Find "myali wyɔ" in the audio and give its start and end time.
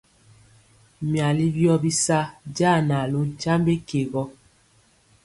1.09-1.75